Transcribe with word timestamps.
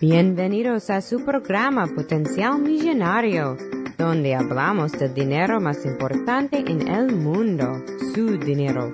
Bienvenidos 0.00 0.90
a 0.90 1.00
su 1.00 1.24
programa 1.24 1.88
Potencial 1.88 2.60
Millonario, 2.60 3.56
donde 3.96 4.36
hablamos 4.36 4.92
del 4.92 5.12
dinero 5.12 5.60
más 5.60 5.84
importante 5.84 6.58
en 6.58 6.86
el 6.86 7.16
mundo, 7.16 7.84
su 8.14 8.38
dinero. 8.38 8.92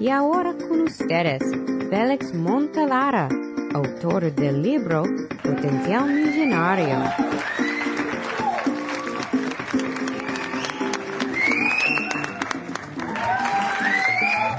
Y 0.00 0.08
ahora 0.08 0.54
con 0.54 0.84
ustedes, 0.84 1.42
Félix 1.90 2.32
Montelara, 2.32 3.28
autor 3.74 4.34
del 4.34 4.62
libro 4.62 5.02
Potencial 5.42 6.08
Millonario. 6.08 7.04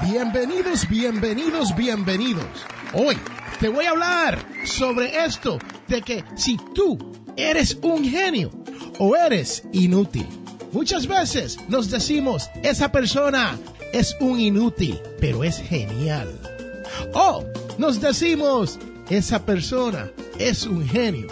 Bienvenidos, 0.04 0.88
bienvenidos, 0.88 1.74
bienvenidos. 1.74 2.66
Hoy 2.92 3.18
te 3.58 3.68
voy 3.68 3.86
a 3.86 3.90
hablar 3.90 4.57
sobre 4.68 5.24
esto 5.24 5.58
de 5.88 6.02
que 6.02 6.24
si 6.36 6.56
tú 6.74 6.98
eres 7.36 7.78
un 7.82 8.04
genio 8.04 8.50
o 8.98 9.16
eres 9.16 9.62
inútil. 9.72 10.26
Muchas 10.72 11.06
veces 11.06 11.58
nos 11.68 11.90
decimos, 11.90 12.50
esa 12.62 12.92
persona 12.92 13.58
es 13.92 14.14
un 14.20 14.38
inútil, 14.38 15.00
pero 15.20 15.44
es 15.44 15.58
genial. 15.58 16.28
O 17.14 17.44
nos 17.78 18.00
decimos, 18.00 18.78
esa 19.08 19.44
persona 19.44 20.10
es 20.38 20.64
un 20.64 20.86
genio, 20.86 21.28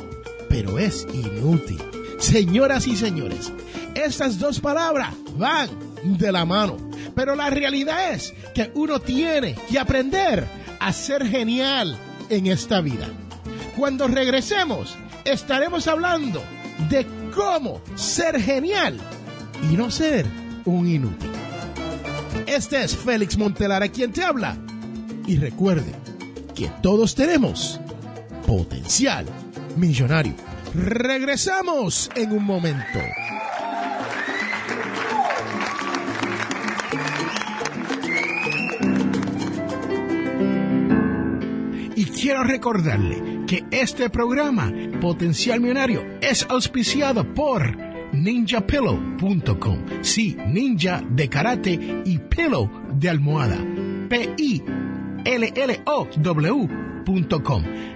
pero 0.48 0.78
es 0.78 1.06
inútil. 1.12 1.80
Señoras 2.18 2.86
y 2.86 2.96
señores, 2.96 3.52
estas 3.94 4.38
dos 4.38 4.60
palabras 4.60 5.12
van 5.36 5.68
de 6.04 6.32
la 6.32 6.44
mano. 6.44 6.76
Pero 7.14 7.34
la 7.34 7.50
realidad 7.50 8.12
es 8.12 8.32
que 8.54 8.70
uno 8.74 9.00
tiene 9.00 9.54
que 9.70 9.78
aprender 9.78 10.46
a 10.80 10.92
ser 10.92 11.26
genial 11.26 11.98
en 12.28 12.46
esta 12.46 12.80
vida. 12.80 13.08
Cuando 13.76 14.08
regresemos, 14.08 14.96
estaremos 15.26 15.86
hablando 15.86 16.42
de 16.88 17.06
cómo 17.34 17.82
ser 17.94 18.40
genial 18.40 18.98
y 19.70 19.76
no 19.76 19.90
ser 19.90 20.24
un 20.64 20.88
inútil. 20.88 21.30
Este 22.46 22.82
es 22.82 22.96
Félix 22.96 23.36
Montelara 23.36 23.88
quien 23.88 24.12
te 24.12 24.24
habla. 24.24 24.56
Y 25.26 25.36
recuerde 25.36 25.92
que 26.54 26.70
todos 26.82 27.14
tenemos 27.14 27.78
potencial 28.46 29.26
millonario. 29.76 30.34
Regresamos 30.74 32.10
en 32.14 32.32
un 32.32 32.44
momento. 32.44 32.98
Y 41.94 42.04
quiero 42.06 42.42
recordarle 42.42 43.35
que 43.46 43.64
este 43.70 44.10
programa, 44.10 44.72
Potencial 45.00 45.60
Millonario, 45.60 46.04
es 46.20 46.44
auspiciado 46.48 47.32
por 47.34 47.76
ninjapillow.com. 48.12 49.78
Sí, 50.02 50.36
ninja 50.46 51.02
de 51.08 51.28
karate 51.28 52.02
y 52.04 52.18
pillow 52.18 52.70
de 52.92 53.08
almohada. 53.10 53.58
P-I-L-L-O-W.com. 54.08 54.62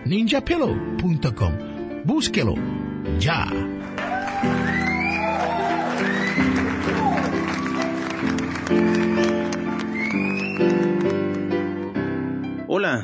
ninjapillow.com. 0.06 1.52
Búsquelo 2.04 2.54
ya. 3.18 3.46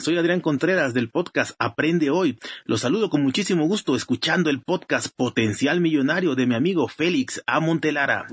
Soy 0.01 0.19
Adrián 0.19 0.41
Contreras 0.41 0.95
del 0.95 1.11
podcast 1.11 1.53
Aprende 1.61 2.11
Hoy. 2.11 2.39
Los 2.65 2.81
saludo 2.81 3.09
con 3.09 3.23
muchísimo 3.23 3.67
gusto 3.67 3.95
escuchando 3.95 4.51
el 4.51 4.61
podcast 4.61 5.09
Potencial 5.15 5.81
Millonario 5.81 6.35
de 6.35 6.45
mi 6.45 6.57
amigo 6.57 6.89
Félix 6.89 7.43
A. 7.47 7.61
Montelara. 7.61 8.27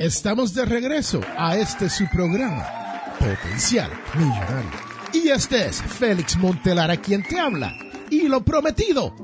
Estamos 0.00 0.54
de 0.54 0.64
regreso 0.64 1.20
a 1.38 1.56
este 1.56 1.88
su 1.88 2.08
programa, 2.08 2.66
Potencial 3.20 3.90
Millonario. 4.14 4.70
Y 5.12 5.28
este 5.28 5.66
es 5.66 5.80
Félix 5.80 6.36
Montelara 6.36 6.96
quien 6.96 7.22
te 7.22 7.38
habla. 7.38 7.72
Y 8.10 8.26
lo 8.28 8.44
prometido 8.44 9.14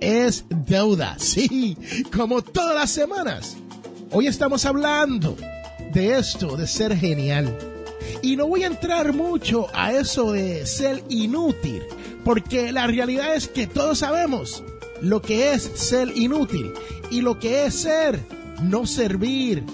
es 0.00 0.44
deuda, 0.48 1.18
sí, 1.18 1.76
como 2.16 2.42
todas 2.42 2.76
las 2.76 2.90
semanas. 2.90 3.56
Hoy 4.12 4.28
estamos 4.28 4.64
hablando 4.64 5.36
de 5.92 6.16
esto, 6.16 6.56
de 6.56 6.68
ser 6.68 6.96
genial. 6.96 7.67
Y 8.22 8.36
no 8.36 8.46
voy 8.46 8.64
a 8.64 8.68
entrar 8.68 9.12
mucho 9.12 9.66
a 9.74 9.92
eso 9.92 10.32
de 10.32 10.66
ser 10.66 11.04
inútil, 11.08 11.82
porque 12.24 12.72
la 12.72 12.86
realidad 12.86 13.34
es 13.34 13.48
que 13.48 13.66
todos 13.66 13.98
sabemos 13.98 14.64
lo 15.00 15.22
que 15.22 15.52
es 15.52 15.62
ser 15.62 16.16
inútil 16.16 16.72
y 17.10 17.20
lo 17.20 17.38
que 17.38 17.66
es 17.66 17.74
ser 17.74 18.20
no 18.62 18.86
servir 18.86 19.64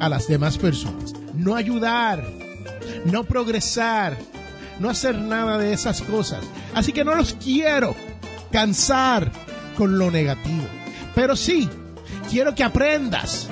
a 0.00 0.08
las 0.08 0.26
demás 0.26 0.56
personas, 0.56 1.12
no 1.34 1.54
ayudar, 1.54 2.26
no 3.04 3.24
progresar, 3.24 4.16
no 4.80 4.88
hacer 4.88 5.18
nada 5.18 5.58
de 5.58 5.72
esas 5.72 6.00
cosas. 6.02 6.44
Así 6.74 6.92
que 6.92 7.04
no 7.04 7.14
los 7.14 7.34
quiero 7.34 7.94
cansar 8.50 9.30
con 9.76 9.98
lo 9.98 10.10
negativo, 10.10 10.64
pero 11.14 11.36
sí 11.36 11.68
quiero 12.30 12.54
que 12.54 12.64
aprendas 12.64 13.48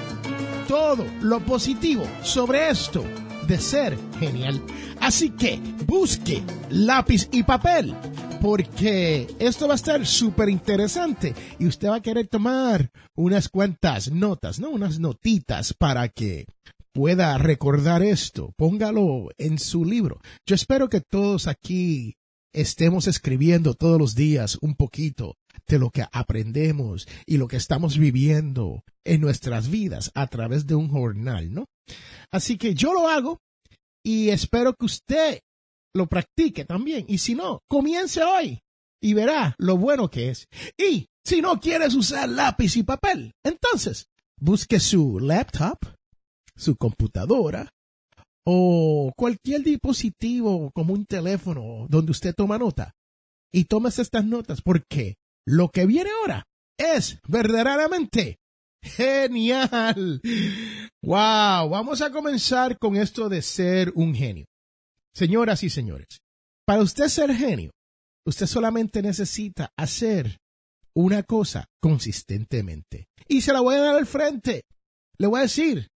todo 0.69 1.05
lo 1.21 1.41
positivo 1.41 2.05
sobre 2.23 2.71
esto 2.71 3.05
de 3.47 3.59
ser 3.59 3.99
genial. 4.19 4.63
Así 5.01 5.31
que 5.31 5.61
busque 5.87 6.43
lápiz 6.71 7.29
y 7.33 7.43
papel 7.43 7.95
porque 8.41 9.29
esto 9.39 9.69
va 9.69 9.75
a 9.75 9.77
estar 9.77 10.05
súper 10.05 10.49
interesante 10.49 11.33
y 11.61 11.67
usted 11.67 11.89
va 11.89 11.97
a 11.97 12.03
querer 12.03 12.27
tomar 12.27 12.91
unas 13.15 13.49
cuantas 13.49 14.11
notas, 14.11 14.59
¿no? 14.59 14.71
Unas 14.71 14.99
notitas 14.99 15.73
para 15.75 16.09
que 16.09 16.47
pueda 16.93 17.39
recordar 17.39 18.03
esto. 18.03 18.53
Póngalo 18.57 19.29
en 19.39 19.61
su 19.61 19.85
libro. 19.85 20.21
Yo 20.45 20.57
espero 20.57 20.89
que 20.89 21.01
todos 21.01 21.47
aquí 21.47 22.17
estemos 22.53 23.07
escribiendo 23.07 23.75
todos 23.75 23.99
los 23.99 24.15
días 24.15 24.59
un 24.61 24.75
poquito 24.75 25.37
de 25.67 25.79
lo 25.79 25.91
que 25.91 26.05
aprendemos 26.13 27.07
y 27.27 27.37
lo 27.37 27.49
que 27.49 27.57
estamos 27.57 27.99
viviendo 27.99 28.85
en 29.05 29.21
nuestras 29.21 29.71
vidas 29.71 30.11
a 30.15 30.27
través 30.27 30.67
de 30.67 30.75
un 30.75 30.89
jornal, 30.89 31.53
¿no? 31.53 31.67
Así 32.31 32.59
que 32.59 32.75
yo 32.75 32.93
lo 32.93 33.09
hago 33.09 33.41
y 34.05 34.31
espero 34.31 34.75
que 34.75 34.87
usted 34.87 35.41
lo 35.95 36.07
practique 36.07 36.65
también. 36.65 37.05
Y 37.09 37.19
si 37.19 37.35
no, 37.35 37.61
comience 37.69 38.23
hoy 38.23 38.61
y 39.01 39.15
verá 39.15 39.55
lo 39.59 39.77
bueno 39.77 40.11
que 40.11 40.31
es. 40.31 40.47
Y 40.77 41.07
si 41.25 41.41
no 41.43 41.61
quieres 41.61 41.95
usar 41.95 42.29
lápiz 42.29 42.77
y 42.77 42.83
papel, 42.83 43.33
entonces 43.45 44.07
busque 44.39 44.81
su 44.81 45.21
laptop, 45.21 45.79
su 46.57 46.77
computadora 46.77 47.69
o 48.45 49.13
cualquier 49.17 49.63
dispositivo 49.63 50.71
como 50.73 50.95
un 50.95 51.07
teléfono 51.07 51.87
donde 51.89 52.11
usted 52.11 52.35
toma 52.35 52.59
nota 52.59 52.95
y 53.53 53.65
tomes 53.65 53.99
estas 53.99 54.25
notas 54.25 54.63
porque 54.63 55.17
lo 55.47 55.71
que 55.71 55.87
viene 55.87 56.11
ahora 56.11 56.45
es 56.79 57.19
verdaderamente 57.29 58.39
genial. 58.83 60.21
Wow, 61.03 61.69
vamos 61.69 62.01
a 62.03 62.11
comenzar 62.11 62.79
con 62.79 62.97
esto 62.97 63.29
de 63.29 63.43
ser 63.43 63.93
un 63.95 64.15
genio. 64.15 64.47
Señoras 65.15 65.63
y 65.63 65.71
señores, 65.71 66.21
para 66.67 66.83
usted 66.83 67.09
ser 67.09 67.35
genio, 67.35 67.71
usted 68.27 68.47
solamente 68.47 69.03
necesita 69.03 69.71
hacer 69.77 70.39
una 70.95 71.23
cosa 71.23 71.67
consistentemente. 71.81 73.07
Y 73.29 73.41
se 73.41 73.53
la 73.53 73.61
voy 73.61 73.77
a 73.77 73.81
dar 73.81 73.97
al 73.97 74.07
frente. 74.07 74.63
Le 75.19 75.27
voy 75.27 75.41
a 75.41 75.43
decir, 75.43 75.89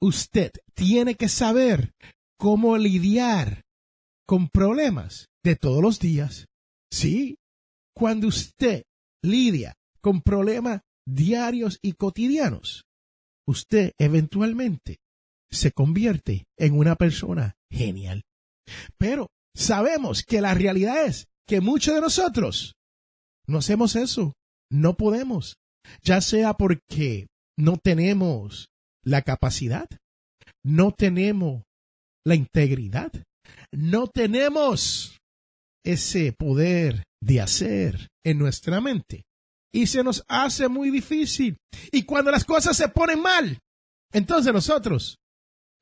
usted 0.00 0.52
tiene 0.74 1.14
que 1.14 1.28
saber 1.28 1.92
cómo 2.38 2.76
lidiar 2.76 3.62
con 4.26 4.48
problemas 4.48 5.28
de 5.44 5.56
todos 5.56 5.82
los 5.82 5.98
días. 5.98 6.46
Sí, 6.90 7.36
cuando 7.96 8.28
usted 8.28 8.84
lidia 9.22 9.74
con 10.02 10.20
problemas 10.20 10.82
diarios 11.06 11.78
y 11.82 11.92
cotidianos, 11.92 12.84
usted 13.46 13.92
eventualmente 13.98 14.98
se 15.50 15.72
convierte 15.72 16.44
en 16.58 16.76
una 16.76 16.96
persona 16.96 17.56
genial. 17.70 18.24
Pero 18.98 19.28
sabemos 19.54 20.22
que 20.24 20.40
la 20.40 20.52
realidad 20.52 21.06
es 21.06 21.26
que 21.46 21.60
muchos 21.60 21.94
de 21.94 22.00
nosotros 22.00 22.74
no 23.46 23.58
hacemos 23.58 23.96
eso, 23.96 24.34
no 24.70 24.96
podemos, 24.96 25.56
ya 26.02 26.20
sea 26.20 26.54
porque 26.54 27.28
no 27.56 27.78
tenemos 27.78 28.68
la 29.04 29.22
capacidad, 29.22 29.88
no 30.64 30.92
tenemos 30.92 31.62
la 32.24 32.34
integridad, 32.34 33.12
no 33.72 34.08
tenemos 34.08 35.16
ese 35.86 36.32
poder 36.32 37.04
de 37.22 37.40
hacer 37.40 38.08
en 38.24 38.38
nuestra 38.38 38.80
mente. 38.80 39.24
Y 39.72 39.86
se 39.86 40.02
nos 40.02 40.24
hace 40.28 40.68
muy 40.68 40.90
difícil. 40.90 41.56
Y 41.92 42.02
cuando 42.02 42.30
las 42.30 42.44
cosas 42.44 42.76
se 42.76 42.88
ponen 42.88 43.20
mal, 43.20 43.58
entonces 44.12 44.52
nosotros 44.52 45.18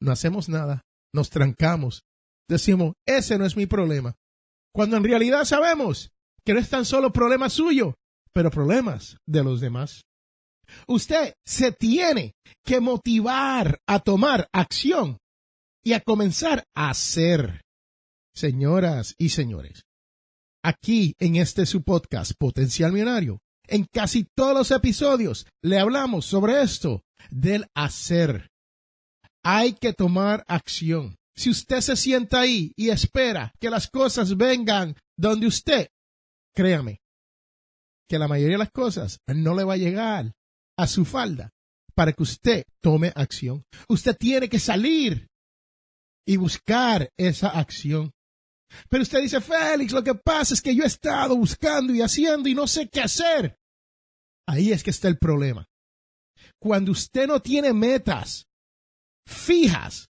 no 0.01 0.13
hacemos 0.13 0.49
nada, 0.49 0.83
nos 1.13 1.31
trancamos, 1.31 2.03
decimos, 2.49 2.95
ese 3.07 3.39
no 3.39 3.47
es 3.47 3.57
mi 3.57 3.67
problema. 3.67 4.15
Cuando 4.75 4.97
en 4.97 5.05
realidad 5.05 5.45
sabemos 5.45 6.11
que 6.45 6.53
no 6.53 6.61
es 6.61 6.69
tan 6.69 6.85
solo 6.85 7.13
problema 7.13 7.49
suyo, 7.49 7.95
pero 8.33 8.51
problemas 8.51 9.17
de 9.27 9.43
los 9.43 9.61
demás. 9.61 10.03
Usted 10.87 11.35
se 11.47 11.73
tiene 11.73 12.35
que 12.65 12.81
motivar 12.81 13.79
a 13.87 14.01
tomar 14.01 14.49
acción 14.53 15.19
y 15.83 15.93
a 15.93 16.01
comenzar 16.01 16.65
a 16.75 16.91
hacer. 16.91 17.63
Señoras 18.35 19.15
y 19.17 19.29
señores, 19.29 19.84
aquí 20.65 21.15
en 21.19 21.37
este 21.37 21.67
su 21.67 21.83
podcast 21.83 22.33
Potencial 22.39 22.91
Millonario, 22.91 23.39
en 23.69 23.85
casi 23.85 24.27
todos 24.35 24.55
los 24.55 24.71
episodios 24.71 25.47
le 25.63 25.79
hablamos 25.79 26.25
sobre 26.25 26.63
esto 26.63 27.03
del 27.31 27.67
hacer. 27.75 28.51
Hay 29.45 29.75
que 29.75 29.93
tomar 29.93 30.43
acción. 30.49 31.17
Si 31.37 31.51
usted 31.51 31.81
se 31.81 31.97
sienta 31.97 32.41
ahí 32.41 32.73
y 32.77 32.89
espera 32.89 33.53
que 33.61 33.69
las 33.69 33.89
cosas 33.89 34.37
vengan 34.37 34.97
donde 35.19 35.47
usted, 35.47 35.89
créame, 36.55 37.01
que 38.09 38.19
la 38.19 38.29
mayoría 38.29 38.55
de 38.55 38.65
las 38.65 38.71
cosas 38.71 39.19
no 39.27 39.55
le 39.55 39.65
va 39.65 39.75
a 39.75 39.79
llegar 39.79 40.33
a 40.79 40.87
su 40.87 41.05
falda 41.05 41.51
para 41.95 42.13
que 42.13 42.23
usted 42.23 42.65
tome 42.81 43.13
acción. 43.15 43.65
Usted 43.89 44.17
tiene 44.17 44.49
que 44.49 44.59
salir 44.59 45.29
y 46.27 46.37
buscar 46.37 47.11
esa 47.19 47.49
acción. 47.49 48.13
Pero 48.89 49.03
usted 49.03 49.21
dice, 49.21 49.41
Félix, 49.41 49.93
lo 49.93 50.03
que 50.03 50.15
pasa 50.15 50.55
es 50.55 50.63
que 50.63 50.75
yo 50.75 50.85
he 50.85 50.87
estado 50.87 51.37
buscando 51.37 51.95
y 51.95 52.01
haciendo 52.01 52.49
y 52.49 52.55
no 52.55 52.67
sé 52.67 52.89
qué 52.89 53.03
hacer. 53.03 53.57
Ahí 54.47 54.73
es 54.73 54.83
que 54.83 54.91
está 54.91 55.09
el 55.09 55.19
problema. 55.19 55.67
Cuando 56.61 56.93
usted 56.93 57.27
no 57.27 57.41
tiene 57.41 57.73
metas 57.73 58.47
fijas, 59.27 60.09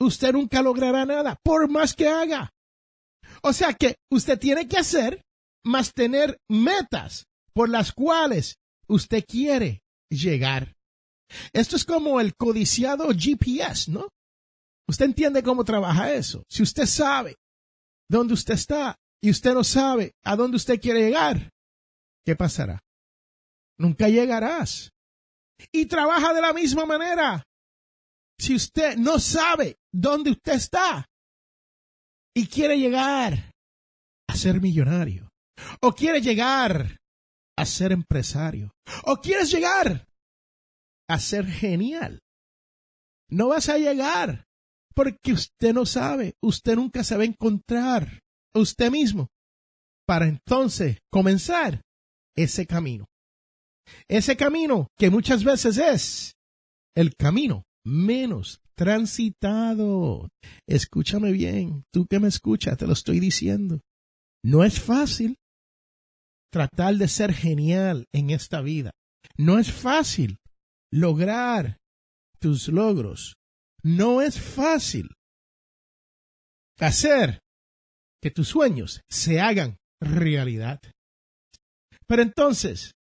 usted 0.00 0.32
nunca 0.32 0.62
logrará 0.62 1.04
nada, 1.04 1.36
por 1.42 1.70
más 1.70 1.94
que 1.94 2.08
haga. 2.08 2.50
O 3.42 3.52
sea 3.52 3.72
que 3.74 3.96
usted 4.10 4.38
tiene 4.38 4.68
que 4.68 4.78
hacer 4.78 5.22
más 5.64 5.92
tener 5.92 6.38
metas 6.48 7.26
por 7.52 7.68
las 7.68 7.92
cuales 7.92 8.56
usted 8.88 9.24
quiere 9.26 9.82
llegar. 10.10 10.74
Esto 11.52 11.76
es 11.76 11.84
como 11.84 12.20
el 12.20 12.34
codiciado 12.36 13.08
GPS, 13.08 13.90
¿no? 13.90 14.08
Usted 14.88 15.06
entiende 15.06 15.42
cómo 15.42 15.64
trabaja 15.64 16.12
eso. 16.12 16.44
Si 16.48 16.62
usted 16.62 16.86
sabe 16.86 17.36
dónde 18.08 18.34
usted 18.34 18.54
está 18.54 18.96
y 19.22 19.30
usted 19.30 19.54
no 19.54 19.64
sabe 19.64 20.14
a 20.24 20.36
dónde 20.36 20.56
usted 20.56 20.80
quiere 20.80 21.00
llegar, 21.00 21.50
¿qué 22.24 22.36
pasará? 22.36 22.80
Nunca 23.78 24.08
llegarás. 24.08 24.92
Y 25.72 25.86
trabaja 25.86 26.34
de 26.34 26.40
la 26.40 26.52
misma 26.52 26.84
manera. 26.84 27.42
Si 28.38 28.54
usted 28.54 28.96
no 28.96 29.18
sabe 29.18 29.76
dónde 29.92 30.30
usted 30.30 30.52
está 30.52 31.06
y 32.34 32.46
quiere 32.46 32.78
llegar 32.78 33.52
a 34.28 34.36
ser 34.36 34.60
millonario, 34.60 35.30
o 35.80 35.92
quiere 35.92 36.20
llegar 36.20 36.98
a 37.56 37.64
ser 37.64 37.92
empresario, 37.92 38.72
o 39.04 39.16
quieres 39.16 39.50
llegar 39.50 40.06
a 41.08 41.18
ser 41.18 41.46
genial, 41.46 42.20
no 43.30 43.48
vas 43.48 43.68
a 43.70 43.78
llegar 43.78 44.45
porque 44.96 45.32
usted 45.32 45.74
no 45.74 45.84
sabe, 45.84 46.34
usted 46.42 46.74
nunca 46.74 47.04
se 47.04 47.16
va 47.16 47.22
a 47.22 47.26
encontrar 47.26 48.22
usted 48.54 48.90
mismo 48.90 49.28
para 50.06 50.26
entonces 50.26 50.98
comenzar 51.12 51.82
ese 52.34 52.66
camino. 52.66 53.04
Ese 54.08 54.36
camino 54.36 54.88
que 54.98 55.10
muchas 55.10 55.44
veces 55.44 55.76
es 55.76 56.32
el 56.96 57.14
camino 57.14 57.64
menos 57.84 58.62
transitado. 58.74 60.30
Escúchame 60.66 61.30
bien, 61.30 61.84
tú 61.92 62.06
que 62.06 62.18
me 62.18 62.28
escuchas, 62.28 62.78
te 62.78 62.86
lo 62.86 62.94
estoy 62.94 63.20
diciendo. 63.20 63.80
No 64.42 64.64
es 64.64 64.80
fácil 64.80 65.36
tratar 66.50 66.96
de 66.96 67.08
ser 67.08 67.34
genial 67.34 68.06
en 68.14 68.30
esta 68.30 68.62
vida. 68.62 68.92
No 69.36 69.58
es 69.58 69.70
fácil 69.70 70.38
lograr 70.90 71.76
tus 72.38 72.68
logros 72.68 73.35
no 73.86 74.20
es 74.20 74.40
fácil 74.40 75.14
hacer 76.80 77.38
que 78.20 78.32
tus 78.32 78.48
sueños 78.48 79.00
se 79.08 79.40
hagan 79.40 79.76
realidad. 80.00 80.80
Pero 82.08 82.22
entonces, 82.22 82.94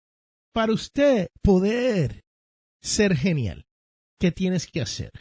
para 0.54 0.74
usted 0.74 1.30
poder 1.42 2.22
ser 2.82 3.16
genial, 3.16 3.64
¿qué 4.20 4.34
tienes 4.34 4.68
que 4.68 4.82
hacer? 4.82 5.12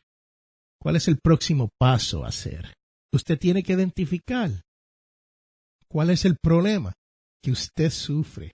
¿Cuál 0.80 0.96
es 0.96 1.06
el 1.06 1.18
próximo 1.22 1.68
paso 1.78 2.24
a 2.24 2.28
hacer? 2.28 2.74
Usted 3.12 3.38
tiene 3.38 3.62
que 3.62 3.74
identificar 3.74 4.50
cuál 5.88 6.10
es 6.10 6.24
el 6.24 6.38
problema 6.42 6.92
que 7.40 7.52
usted 7.52 7.90
sufre. 7.90 8.50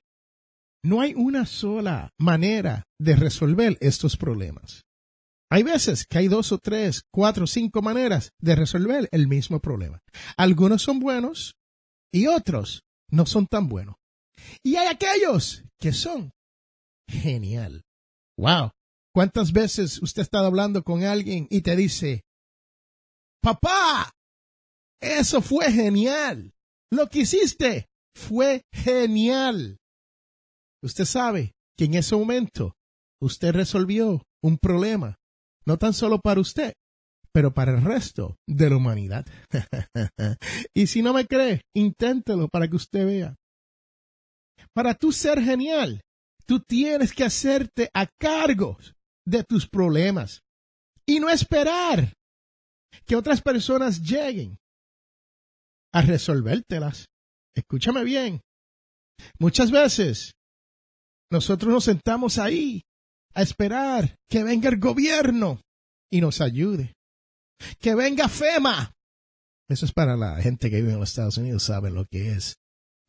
No 0.85 1.01
hay 1.01 1.15
una 1.15 1.47
sola 1.47 2.11
manera 2.19 2.85
de 3.01 3.17
resolver 3.17 3.79
estos 3.81 4.19
problemas. 4.19 4.83
Hay 5.51 5.63
veces 5.63 6.07
que 6.07 6.19
hay 6.19 6.29
dos 6.29 6.53
o 6.53 6.59
tres, 6.59 7.05
cuatro 7.11 7.45
o 7.45 7.47
cinco 7.47 7.81
maneras 7.81 8.33
de 8.39 8.55
resolver 8.55 9.09
el 9.13 9.29
mismo 9.29 9.61
problema. 9.61 10.03
Algunos 10.37 10.83
son 10.83 11.01
buenos 11.01 11.57
y 12.13 12.27
otros 12.27 12.83
no 13.11 13.25
son 13.25 13.47
tan 13.47 13.69
buenos. 13.69 13.97
Y 14.63 14.77
hay 14.77 14.89
aquellos 14.89 15.65
que 15.79 15.93
son 15.93 16.33
genial. 17.09 17.85
Wow. 18.37 18.73
¿Cuántas 19.15 19.53
veces 19.53 20.03
usted 20.03 20.21
ha 20.21 20.25
estado 20.25 20.47
hablando 20.47 20.83
con 20.83 21.03
alguien 21.03 21.47
y 21.51 21.63
te 21.63 21.75
dice, 21.77 22.25
papá, 23.41 24.13
eso 25.01 25.41
fue 25.41 25.73
genial. 25.73 26.53
Lo 26.91 27.09
que 27.09 27.21
hiciste 27.21 27.89
fue 28.15 28.63
genial. 28.73 29.79
Usted 30.83 31.05
sabe 31.05 31.55
que 31.77 31.87
en 31.87 31.95
ese 31.95 32.17
momento 32.17 32.77
usted 33.21 33.53
resolvió 33.53 34.23
un 34.43 34.59
problema 34.59 35.18
no 35.69 35.77
tan 35.77 35.93
solo 35.93 36.19
para 36.19 36.41
usted, 36.41 36.73
pero 37.31 37.53
para 37.53 37.73
el 37.73 37.85
resto 37.85 38.39
de 38.49 38.71
la 38.71 38.77
humanidad. 38.77 39.27
y 40.75 40.87
si 40.87 41.03
no 41.03 41.13
me 41.13 41.27
cree, 41.27 41.61
inténtelo 41.77 42.49
para 42.49 42.69
que 42.69 42.77
usted 42.77 43.05
vea. 43.05 43.37
Para 44.73 44.95
tú 44.95 45.13
ser 45.13 45.43
genial, 45.43 46.01
tú 46.47 46.61
tienes 46.61 47.13
que 47.13 47.25
hacerte 47.25 47.91
a 47.93 48.07
cargo 48.19 48.79
de 49.27 49.45
tus 49.45 49.69
problemas 49.69 50.41
y 51.05 51.21
no 51.21 51.29
esperar 51.29 52.15
que 53.05 53.15
otras 53.15 53.43
personas 53.43 54.01
lleguen 54.01 54.57
a 55.93 56.01
resolvértelas. 56.01 57.09
Escúchame 57.55 58.05
bien. 58.05 58.41
Muchas 59.39 59.71
veces 59.71 60.33
nosotros 61.31 61.71
nos 61.71 61.85
sentamos 61.85 62.39
ahí 62.39 62.81
a 63.35 63.43
esperar 63.43 64.17
que 64.29 64.43
venga 64.45 64.69
el 64.69 64.79
gobierno 64.79 65.61
y 66.11 66.21
nos 66.21 66.41
ayude. 66.41 66.95
Que 67.79 67.95
venga 67.95 68.29
FEMA. 68.29 68.93
Eso 69.69 69.85
es 69.85 69.93
para 69.93 70.17
la 70.17 70.41
gente 70.41 70.71
que 70.71 70.81
vive 70.81 70.93
en 70.93 71.01
los 71.01 71.11
Estados 71.11 71.37
Unidos, 71.37 71.65
sabe 71.65 71.91
lo 71.91 72.07
que 72.07 72.33
es 72.33 72.55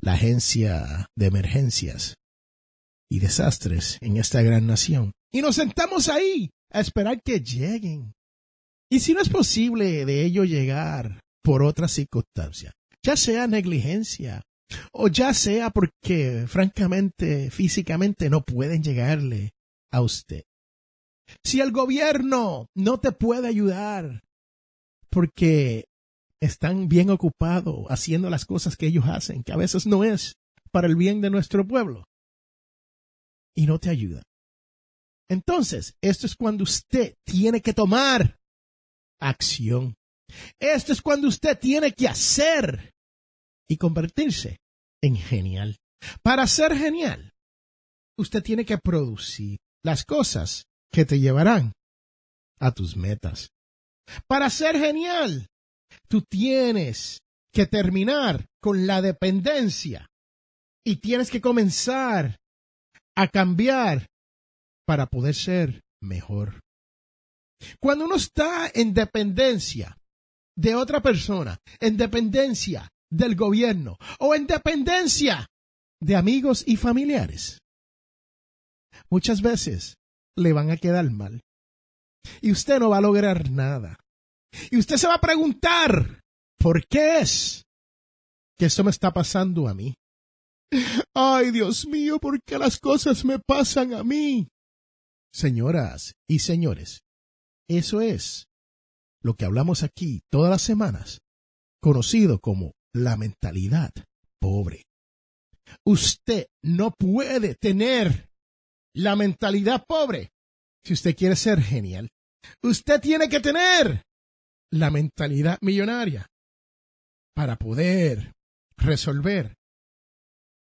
la 0.01 0.13
agencia 0.13 1.07
de 1.15 1.25
emergencias 1.27 2.15
y 3.09 3.19
desastres 3.19 3.97
en 4.01 4.17
esta 4.17 4.41
gran 4.41 4.67
nación. 4.67 5.11
Y 5.31 5.41
nos 5.41 5.55
sentamos 5.55 6.09
ahí 6.09 6.49
a 6.71 6.81
esperar 6.81 7.21
que 7.23 7.39
lleguen. 7.39 8.13
Y 8.89 8.99
si 8.99 9.13
no 9.13 9.21
es 9.21 9.29
posible 9.29 10.05
de 10.05 10.25
ello 10.25 10.43
llegar 10.43 11.19
por 11.43 11.63
otra 11.63 11.87
circunstancia, 11.87 12.71
ya 13.03 13.15
sea 13.15 13.47
negligencia 13.47 14.41
o 14.91 15.07
ya 15.07 15.33
sea 15.33 15.69
porque 15.69 16.45
francamente 16.47 17.49
físicamente 17.51 18.29
no 18.29 18.41
pueden 18.41 18.83
llegarle 18.83 19.51
a 19.91 20.01
usted. 20.01 20.43
Si 21.43 21.61
el 21.61 21.71
gobierno 21.71 22.67
no 22.75 22.99
te 22.99 23.11
puede 23.11 23.47
ayudar 23.47 24.23
porque 25.09 25.85
están 26.41 26.87
bien 26.87 27.09
ocupados 27.09 27.85
haciendo 27.89 28.29
las 28.29 28.45
cosas 28.45 28.77
que 28.77 28.87
ellos 28.87 29.05
hacen, 29.07 29.43
que 29.43 29.51
a 29.51 29.57
veces 29.57 29.85
no 29.85 30.03
es 30.03 30.35
para 30.71 30.87
el 30.87 30.95
bien 30.95 31.21
de 31.21 31.29
nuestro 31.29 31.67
pueblo, 31.67 32.05
y 33.55 33.65
no 33.65 33.79
te 33.79 33.89
ayuda. 33.89 34.23
Entonces, 35.29 35.95
esto 36.01 36.25
es 36.25 36.35
cuando 36.35 36.63
usted 36.63 37.15
tiene 37.25 37.61
que 37.61 37.73
tomar 37.73 38.39
acción. 39.19 39.95
Esto 40.59 40.93
es 40.93 41.01
cuando 41.01 41.27
usted 41.27 41.57
tiene 41.59 41.91
que 41.91 42.07
hacer 42.07 42.93
y 43.67 43.77
convertirse 43.77 44.57
en 45.01 45.15
genial. 45.15 45.77
Para 46.23 46.47
ser 46.47 46.75
genial, 46.75 47.33
usted 48.17 48.41
tiene 48.41 48.65
que 48.65 48.77
producir 48.77 49.57
las 49.83 50.05
cosas 50.05 50.65
que 50.91 51.05
te 51.05 51.19
llevarán 51.19 51.73
a 52.59 52.71
tus 52.71 52.95
metas. 52.95 53.51
Para 54.27 54.49
ser 54.49 54.77
genial, 54.77 55.47
tú 56.07 56.21
tienes 56.21 57.19
que 57.53 57.65
terminar 57.65 58.45
con 58.61 58.87
la 58.87 59.01
dependencia 59.01 60.07
y 60.85 60.97
tienes 60.97 61.29
que 61.29 61.41
comenzar 61.41 62.37
a 63.15 63.27
cambiar 63.27 64.07
para 64.85 65.07
poder 65.07 65.35
ser 65.35 65.81
mejor. 66.01 66.61
Cuando 67.79 68.05
uno 68.05 68.15
está 68.15 68.71
en 68.73 68.93
dependencia 68.93 69.97
de 70.55 70.75
otra 70.75 71.01
persona, 71.01 71.57
en 71.79 71.97
dependencia 71.97 72.89
del 73.11 73.35
gobierno 73.35 73.97
o 74.19 74.35
en 74.35 74.47
dependencia 74.47 75.47
de 76.01 76.15
amigos 76.15 76.63
y 76.65 76.77
familiares, 76.77 77.59
muchas 79.09 79.41
veces 79.41 79.97
le 80.35 80.53
van 80.53 80.71
a 80.71 80.77
quedar 80.77 81.09
mal. 81.09 81.41
Y 82.41 82.51
usted 82.51 82.79
no 82.79 82.89
va 82.89 82.97
a 82.97 83.01
lograr 83.01 83.49
nada. 83.49 83.97
Y 84.71 84.77
usted 84.77 84.97
se 84.97 85.07
va 85.07 85.15
a 85.15 85.21
preguntar, 85.21 86.21
¿por 86.57 86.85
qué 86.87 87.19
es 87.19 87.65
que 88.57 88.65
esto 88.65 88.83
me 88.83 88.91
está 88.91 89.11
pasando 89.11 89.67
a 89.67 89.73
mí? 89.73 89.95
Ay, 91.13 91.51
Dios 91.51 91.87
mío, 91.87 92.19
¿por 92.19 92.41
qué 92.43 92.57
las 92.57 92.79
cosas 92.79 93.25
me 93.25 93.39
pasan 93.39 93.93
a 93.93 94.03
mí? 94.03 94.49
Señoras 95.33 96.13
y 96.27 96.39
señores, 96.39 97.01
eso 97.67 98.01
es 98.01 98.47
lo 99.21 99.35
que 99.35 99.45
hablamos 99.45 99.83
aquí 99.83 100.21
todas 100.31 100.49
las 100.49 100.61
semanas, 100.61 101.21
conocido 101.81 102.39
como 102.39 102.73
la 102.93 103.17
mentalidad 103.17 103.91
pobre. 104.39 104.85
Usted 105.85 106.47
no 106.63 106.91
puede 106.91 107.55
tener 107.55 108.28
la 108.93 109.15
mentalidad 109.15 109.83
pobre 109.87 110.31
si 110.83 110.93
usted 110.93 111.15
quiere 111.15 111.35
ser 111.35 111.61
genial. 111.61 112.09
Usted 112.63 112.99
tiene 112.99 113.29
que 113.29 113.39
tener 113.39 114.03
la 114.71 114.89
mentalidad 114.89 115.57
millonaria 115.61 116.27
para 117.35 117.57
poder 117.57 118.33
resolver 118.77 119.55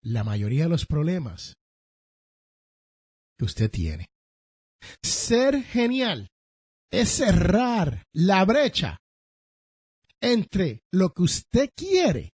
la 0.02 0.24
mayoría 0.24 0.64
de 0.64 0.68
los 0.70 0.86
problemas 0.86 1.54
que 3.38 3.44
usted 3.44 3.70
tiene. 3.70 4.06
Ser 5.02 5.62
genial 5.62 6.28
es 6.90 7.10
cerrar 7.10 8.04
la 8.12 8.44
brecha 8.44 8.98
entre 10.20 10.80
lo 10.92 11.10
que 11.10 11.22
usted 11.22 11.70
quiere 11.76 12.32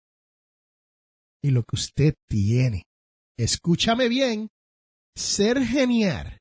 y 1.44 1.52
lo 1.52 1.64
que 1.64 1.76
usted 1.76 2.16
tiene. 2.28 2.84
Escúchame 3.38 4.08
bien, 4.08 4.50
ser 5.18 5.64
genial 5.66 6.40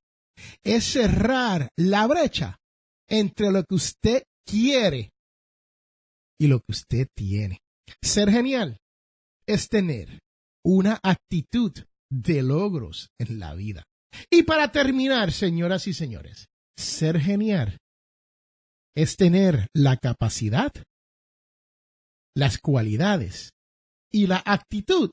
es 0.62 0.84
cerrar 0.84 1.70
la 1.76 2.06
brecha 2.06 2.58
entre 3.08 3.50
lo 3.50 3.64
que 3.64 3.74
usted 3.74 4.24
quiere 4.46 5.10
y 6.38 6.46
lo 6.46 6.58
que 6.60 6.72
usted 6.72 7.08
tiene. 7.14 7.60
Ser 8.02 8.30
genial 8.30 8.78
es 9.46 9.68
tener 9.68 10.20
una 10.64 11.00
actitud 11.02 11.72
de 12.10 12.42
logros 12.42 13.08
en 13.18 13.38
la 13.38 13.54
vida. 13.54 13.84
Y 14.30 14.42
para 14.42 14.70
terminar, 14.72 15.32
señoras 15.32 15.86
y 15.86 15.94
señores, 15.94 16.48
ser 16.76 17.18
genial 17.18 17.78
es 18.94 19.16
tener 19.16 19.68
la 19.74 19.96
capacidad, 19.96 20.72
las 22.34 22.58
cualidades 22.58 23.52
y 24.12 24.26
la 24.26 24.42
actitud 24.44 25.10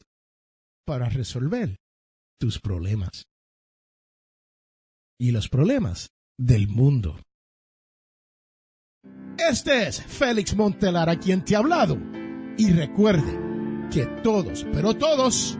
para 0.86 1.10
resolver 1.10 1.78
tus 2.40 2.60
problemas 2.60 3.24
y 5.24 5.32
los 5.32 5.48
problemas 5.48 6.12
del 6.38 6.68
mundo. 6.68 7.18
Este 9.38 9.88
es 9.88 10.04
Félix 10.04 10.54
Montelar 10.54 11.10
a 11.10 11.18
quien 11.18 11.46
te 11.46 11.56
ha 11.56 11.60
hablado. 11.60 11.98
Y 12.58 12.72
recuerde 12.72 13.40
que 13.90 14.06
todos, 14.22 14.66
pero 14.74 14.94
todos, 14.96 15.58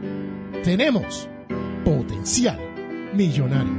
tenemos 0.64 1.30
potencial 1.82 2.58
millonario. 3.14 3.72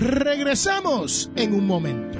Regresamos 0.00 1.30
en 1.36 1.52
un 1.52 1.66
momento. 1.66 2.18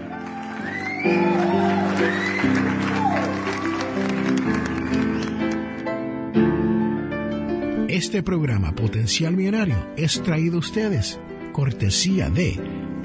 Este 7.88 8.22
programa 8.22 8.74
Potencial 8.74 9.34
Millonario 9.34 9.94
es 9.96 10.22
traído 10.22 10.56
a 10.56 10.58
ustedes 10.58 11.18
cortesía 11.56 12.28
de 12.28 12.60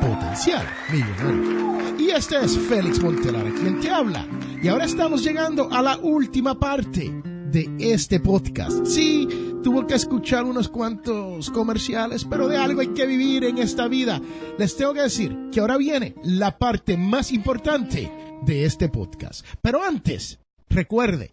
Potencial 0.00 0.66
Millonario. 0.90 1.98
Y 1.98 2.10
este 2.12 2.42
es 2.42 2.58
Félix 2.58 3.02
Montelar, 3.02 3.44
quien 3.52 3.80
te 3.80 3.90
habla. 3.90 4.26
Y 4.62 4.68
ahora 4.68 4.86
estamos 4.86 5.22
llegando 5.22 5.70
a 5.70 5.82
la 5.82 5.98
última 5.98 6.58
parte 6.58 7.12
de 7.50 7.70
este 7.78 8.20
podcast. 8.20 8.86
Sí, 8.86 9.53
tuvo 9.64 9.86
que 9.86 9.94
escuchar 9.94 10.44
unos 10.44 10.68
cuantos 10.68 11.50
comerciales, 11.50 12.24
pero 12.24 12.46
de 12.46 12.58
algo 12.58 12.82
hay 12.82 12.88
que 12.88 13.06
vivir 13.06 13.44
en 13.44 13.58
esta 13.58 13.88
vida. 13.88 14.20
Les 14.58 14.76
tengo 14.76 14.92
que 14.92 15.00
decir 15.00 15.48
que 15.50 15.58
ahora 15.58 15.78
viene 15.78 16.14
la 16.22 16.58
parte 16.58 16.98
más 16.98 17.32
importante 17.32 18.12
de 18.42 18.66
este 18.66 18.90
podcast. 18.90 19.44
Pero 19.62 19.82
antes, 19.82 20.38
recuerde 20.68 21.32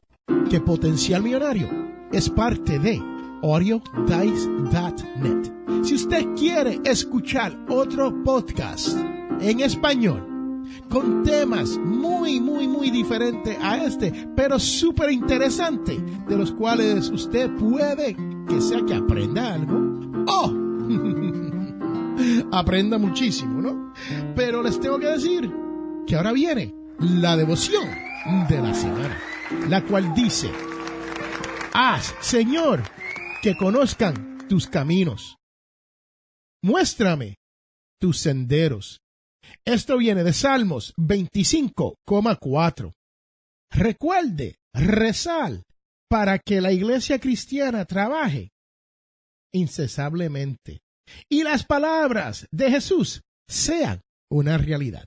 que 0.49 0.61
Potencial 0.61 1.21
Millonario 1.21 1.67
es 2.11 2.29
parte 2.29 2.79
de 2.79 3.01
audiodice.net. 3.43 5.83
Si 5.83 5.95
usted 5.95 6.25
quiere 6.37 6.79
escuchar 6.85 7.57
otro 7.67 8.23
podcast 8.23 8.97
en 9.41 9.59
español, 9.59 10.30
con 10.91 11.23
temas 11.23 11.77
muy, 11.77 12.39
muy, 12.41 12.67
muy 12.67 12.91
diferentes 12.91 13.57
a 13.61 13.83
este, 13.83 14.27
pero 14.35 14.59
súper 14.59 15.09
interesante, 15.09 15.97
de 16.27 16.37
los 16.37 16.51
cuales 16.51 17.09
usted 17.09 17.49
puede 17.51 18.15
que 18.47 18.61
sea 18.61 18.81
que 18.85 18.93
aprenda 18.95 19.53
algo. 19.53 20.25
¡Oh! 20.27 20.53
aprenda 22.51 22.97
muchísimo, 22.97 23.61
¿no? 23.61 23.93
Pero 24.35 24.61
les 24.61 24.79
tengo 24.79 24.99
que 24.99 25.07
decir 25.07 25.49
que 26.05 26.15
ahora 26.15 26.33
viene 26.33 26.75
la 26.99 27.37
devoción 27.37 27.87
de 28.49 28.61
la 28.61 28.73
semana, 28.73 29.17
la 29.69 29.83
cual 29.85 30.13
dice, 30.13 30.51
haz, 31.73 32.13
Señor, 32.19 32.83
que 33.41 33.55
conozcan 33.55 34.45
tus 34.49 34.67
caminos. 34.67 35.37
Muéstrame 36.61 37.37
tus 37.99 38.19
senderos. 38.19 39.00
Esto 39.65 39.97
viene 39.97 40.23
de 40.23 40.33
Salmos 40.33 40.93
25,4. 40.97 42.93
Recuerde, 43.71 44.57
rezar 44.73 45.63
para 46.09 46.39
que 46.39 46.59
la 46.61 46.71
iglesia 46.71 47.19
cristiana 47.19 47.85
trabaje 47.85 48.51
incesablemente 49.53 50.81
y 51.29 51.43
las 51.43 51.65
palabras 51.65 52.47
de 52.51 52.71
Jesús 52.71 53.21
sean 53.47 54.01
una 54.29 54.57
realidad. 54.57 55.05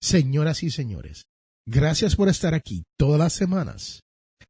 Señoras 0.00 0.62
y 0.62 0.70
señores, 0.70 1.24
gracias 1.66 2.16
por 2.16 2.28
estar 2.28 2.54
aquí 2.54 2.84
todas 2.98 3.18
las 3.18 3.32
semanas 3.32 4.02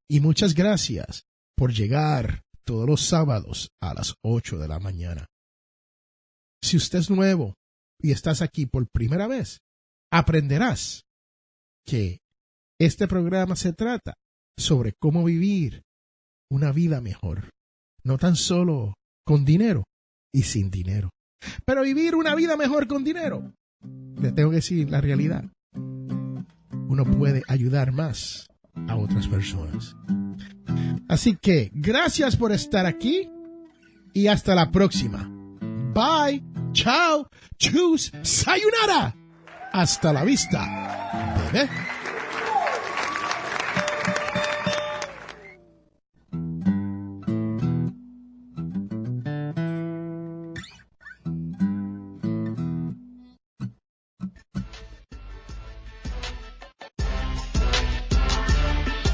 y 0.08 0.20
muchas 0.20 0.54
gracias 0.54 1.23
por 1.56 1.73
llegar 1.73 2.42
todos 2.64 2.87
los 2.87 3.02
sábados 3.02 3.70
a 3.80 3.94
las 3.94 4.14
8 4.23 4.58
de 4.58 4.68
la 4.68 4.78
mañana. 4.78 5.26
Si 6.62 6.76
usted 6.76 6.99
es 6.99 7.11
nuevo 7.11 7.54
y 8.00 8.12
estás 8.12 8.43
aquí 8.43 8.67
por 8.67 8.87
primera 8.88 9.26
vez, 9.26 9.61
aprenderás 10.11 11.02
que 11.85 12.21
este 12.81 13.09
programa 13.09 13.57
se 13.57 13.73
trata 13.73 14.14
sobre 14.57 14.93
cómo 15.00 15.25
vivir 15.25 15.83
una 16.50 16.73
vida 16.73 17.00
mejor, 17.00 17.50
no 18.05 18.19
tan 18.19 18.37
solo 18.37 18.95
con 19.25 19.45
dinero 19.45 19.85
y 20.33 20.43
sin 20.43 20.71
dinero, 20.71 21.11
pero 21.64 21.83
vivir 21.83 22.14
una 22.14 22.35
vida 22.35 22.57
mejor 22.57 22.87
con 22.87 23.05
dinero. 23.05 23.52
Le 24.21 24.33
tengo 24.33 24.50
que 24.50 24.57
decir 24.57 24.90
la 24.90 25.00
realidad. 25.00 25.45
Uno 25.75 27.05
puede 27.05 27.43
ayudar 27.49 27.93
más 27.93 28.47
a 28.88 28.97
otras 28.97 29.28
personas. 29.28 29.95
Así 31.09 31.37
que 31.40 31.71
gracias 31.73 32.37
por 32.37 32.52
estar 32.52 32.87
aquí 32.87 33.31
y 34.12 34.26
hasta 34.26 34.55
la 34.55 34.71
próxima. 34.71 35.31
Bye, 35.95 36.43
chao, 36.73 37.28
Chus 37.59 38.12
Sayunara. 38.23 39.17
Hasta 39.73 40.12
la 40.12 40.23
vista. 40.23 40.65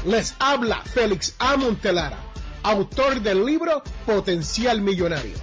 Les 0.05 0.35
habla 0.39 0.83
Félix 0.83 1.33
A. 1.39 1.57
Montelara, 1.57 2.19
autor 2.61 3.21
del 3.21 3.43
libro 3.43 3.81
Potencial 4.05 4.81
Millonario. 4.81 5.35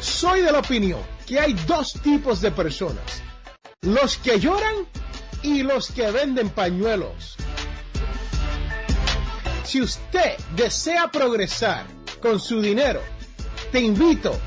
Soy 0.00 0.40
de 0.40 0.50
la 0.50 0.58
opinión 0.58 1.11
que 1.26 1.40
hay 1.40 1.54
dos 1.66 1.94
tipos 2.02 2.40
de 2.40 2.50
personas, 2.50 3.22
los 3.82 4.16
que 4.18 4.38
lloran 4.38 4.86
y 5.42 5.62
los 5.62 5.90
que 5.90 6.10
venden 6.10 6.50
pañuelos. 6.50 7.36
Si 9.64 9.80
usted 9.80 10.36
desea 10.56 11.10
progresar 11.10 11.86
con 12.20 12.38
su 12.38 12.60
dinero, 12.60 13.00
te 13.70 13.80
invito 13.80 14.38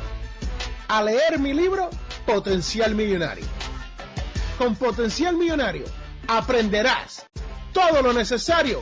a 0.88 1.02
leer 1.04 1.40
mi 1.40 1.54
libro 1.54 1.90
Potencial 2.26 2.96
Millonario. 2.96 3.46
Con 4.58 4.76
Potencial 4.76 5.36
Millonario 5.36 5.86
aprenderás 6.28 7.26
todo 7.74 8.02
lo 8.02 8.14
necesario 8.14 8.82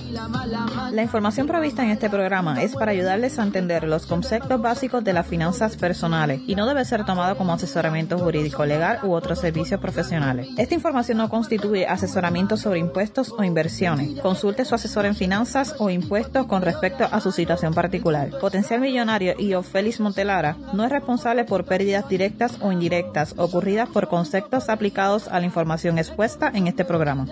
La 0.92 1.02
información 1.02 1.48
provista 1.48 1.84
en 1.84 1.90
este 1.90 2.08
programa 2.08 2.62
es 2.62 2.74
para 2.74 2.92
ayudarles 2.92 3.38
a 3.38 3.42
entender 3.42 3.84
los 3.84 4.06
conceptos 4.06 4.58
básicos 4.60 5.04
de 5.04 5.12
las 5.12 5.26
finanzas 5.26 5.76
personales 5.76 6.40
y 6.46 6.54
no 6.54 6.66
debe 6.66 6.84
ser 6.84 7.04
tomado 7.04 7.36
como 7.36 7.52
asesoramiento 7.52 8.16
jurídico 8.18 8.43
legal 8.66 8.98
u 9.02 9.12
otros 9.12 9.40
servicios 9.40 9.80
profesionales. 9.80 10.48
Esta 10.56 10.74
información 10.74 11.18
no 11.18 11.28
constituye 11.28 11.86
asesoramiento 11.86 12.56
sobre 12.56 12.78
impuestos 12.78 13.34
o 13.36 13.44
inversiones. 13.44 14.20
Consulte 14.20 14.64
su 14.64 14.74
asesor 14.74 15.06
en 15.06 15.14
finanzas 15.14 15.76
o 15.78 15.90
impuestos 15.90 16.46
con 16.46 16.62
respecto 16.62 17.04
a 17.10 17.20
su 17.20 17.32
situación 17.32 17.74
particular. 17.74 18.30
Potencial 18.40 18.80
Millonario 18.80 19.34
y 19.38 19.54
Félix 19.62 20.00
Montelara 20.00 20.56
no 20.72 20.84
es 20.84 20.90
responsable 20.90 21.44
por 21.44 21.64
pérdidas 21.64 22.08
directas 22.08 22.58
o 22.60 22.72
indirectas 22.72 23.34
ocurridas 23.36 23.88
por 23.88 24.08
conceptos 24.08 24.68
aplicados 24.68 25.28
a 25.28 25.38
la 25.40 25.46
información 25.46 25.98
expuesta 25.98 26.50
en 26.54 26.66
este 26.66 26.84
programa. 26.84 27.26